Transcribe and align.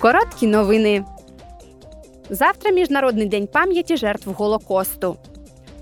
Короткі 0.00 0.46
новини. 0.46 1.04
Завтра 2.30 2.70
Міжнародний 2.70 3.26
день 3.26 3.46
пам'яті 3.46 3.96
жертв 3.96 4.30
Голокосту. 4.30 5.16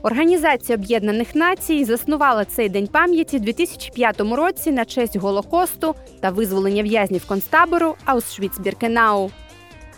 Організація 0.02 0.79
Об'єднаних 0.79 1.34
Націй 1.34 1.84
заснувала 1.84 2.44
цей 2.44 2.68
день 2.68 2.86
пам'яті 2.86 3.36
у 3.36 3.40
2005 3.40 4.20
році 4.20 4.70
на 4.70 4.84
честь 4.84 5.16
Голокосту 5.16 5.94
та 6.20 6.30
визволення 6.30 6.82
в'язнів 6.82 7.26
концтабору 7.26 7.94
Аушвіц-Біркенау. 8.06 9.31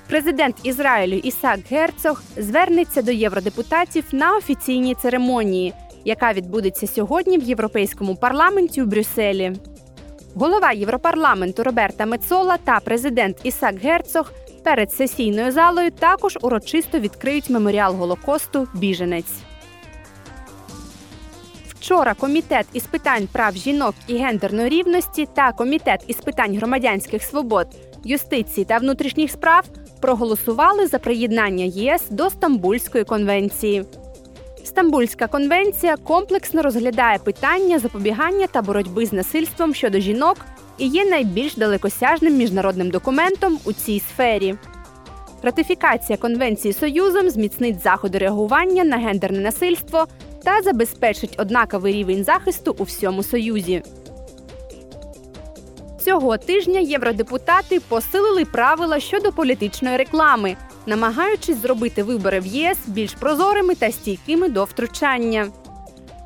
Президент 0.09 0.57
Ізраїлю 0.63 1.17
Ісак 1.17 1.61
Герцог 1.71 2.23
звернеться 2.37 3.03
до 3.03 3.13
євродепутатів 3.13 4.05
на 4.13 4.37
офіційній 4.37 4.95
церемонії, 4.95 5.75
яка 6.05 6.33
відбудеться 6.33 6.87
сьогодні 6.87 7.39
в 7.39 7.43
Європейському 7.43 8.17
парламенті 8.17 8.83
у 8.83 8.87
Брюсселі. 8.87 9.53
Голова 10.35 10.73
Європарламенту 10.73 11.63
Роберта 11.63 12.07
Мецола 12.07 12.57
та 12.65 12.81
президент 12.81 13.37
Ісак 13.43 13.79
Герцог 13.83 14.33
перед 14.65 14.93
сесійною 14.93 15.53
залою 15.53 15.91
також 15.91 16.39
урочисто 16.43 16.99
відкриють 16.99 17.51
меморіал 17.51 17.95
Голокосту 17.95 18.69
Біженець. 18.75 19.33
Вчора 21.69 22.15
комітет 22.15 22.67
із 22.73 22.87
питань 22.87 23.29
прав 23.33 23.57
жінок 23.57 23.95
і 24.07 24.17
гендерної 24.17 24.69
рівності 24.69 25.29
та 25.35 25.53
комітет 25.53 26.05
із 26.07 26.17
питань 26.17 26.57
громадянських 26.57 27.23
свобод, 27.23 27.67
юстиції 28.05 28.65
та 28.65 28.79
внутрішніх 28.79 29.31
справ 29.31 29.65
проголосували 30.01 30.87
за 30.87 30.99
приєднання 30.99 31.65
ЄС 31.65 32.03
до 32.11 32.31
Стамбульської 32.31 33.05
конвенції. 33.05 33.85
Стамбульська 34.65 35.27
конвенція 35.27 35.97
комплексно 35.97 36.63
розглядає 36.63 37.19
питання 37.19 37.79
запобігання 37.79 38.47
та 38.47 38.63
боротьби 38.63 39.07
з 39.07 39.13
насильством 39.13 39.75
щодо 39.75 39.99
жінок 39.99 40.37
і 40.79 40.87
є 40.87 41.05
найбільш 41.05 41.55
далекосяжним 41.55 42.37
міжнародним 42.37 42.91
документом 42.91 43.59
у 43.65 43.73
цій 43.73 44.01
сфері. 44.01 44.55
Ратифікація 45.43 46.19
конвенції 46.19 46.75
Союзом 46.75 47.31
зміцнить 47.31 47.83
заходи 47.83 48.19
реагування 48.19 48.85
на 48.85 48.97
гендерне 48.97 49.41
насильство 49.41 50.07
та 50.45 50.63
забезпечить 50.63 51.37
однаковий 51.39 51.93
рівень 51.93 52.25
захисту 52.25 52.77
у 52.79 52.83
всьому 52.83 53.23
Союзі. 53.23 53.83
Цього 56.05 56.39
тижня 56.39 56.81
євродепутати 56.81 57.81
посилили 57.81 58.45
правила 58.45 59.01
щодо 59.01 59.33
політичної 59.33 59.97
реклами, 59.97 60.57
намагаючись 60.91 61.63
зробити 61.63 62.03
вибори 62.03 62.41
в 62.41 62.47
ЄС 62.47 62.79
більш 62.87 63.15
прозорими 63.15 63.75
та 63.75 63.93
стійкими 63.93 64.49
до 64.49 64.65
втручання. 64.65 65.49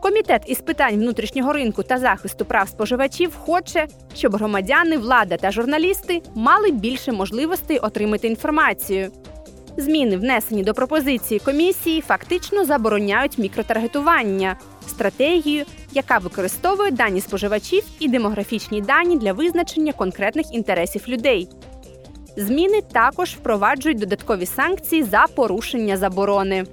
Комітет 0.02 0.42
із 0.46 0.60
питань 0.60 0.94
внутрішнього 0.94 1.52
ринку 1.52 1.82
та 1.82 1.98
захисту 1.98 2.44
прав 2.44 2.68
споживачів 2.68 3.36
хоче, 3.36 3.86
щоб 4.14 4.36
громадяни, 4.36 4.98
влада 4.98 5.36
та 5.36 5.50
журналісти 5.50 6.22
мали 6.34 6.70
більше 6.70 7.12
можливостей 7.12 7.78
отримати 7.78 8.26
інформацію. 8.26 9.10
Зміни, 9.76 10.16
внесені 10.16 10.62
до 10.62 10.74
пропозиції 10.74 11.40
комісії, 11.40 12.00
фактично 12.00 12.64
забороняють 12.64 13.38
мікротаргетування, 13.38 14.56
стратегію, 14.86 15.64
яка 15.92 16.18
використовує 16.18 16.90
дані 16.90 17.20
споживачів 17.20 17.84
і 17.98 18.08
демографічні 18.08 18.80
дані 18.80 19.18
для 19.18 19.32
визначення 19.32 19.92
конкретних 19.92 20.54
інтересів 20.54 21.02
людей. 21.08 21.48
Зміни 22.36 22.80
також 22.92 23.30
впроваджують 23.30 23.98
додаткові 23.98 24.46
санкції 24.46 25.02
за 25.02 25.24
порушення 25.34 25.96
заборони. 25.96 26.64